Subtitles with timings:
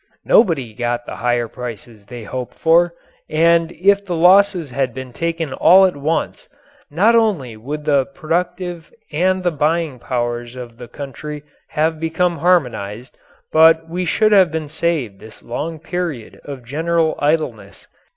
[0.25, 2.95] Nobody got the higher prices they hoped for,
[3.29, 6.49] and if the losses had been taken all at once,
[6.89, 13.15] not only would the productive and the buying powers of the country have become harmonized,
[13.51, 17.87] but we should have been saved this long period of general idleness.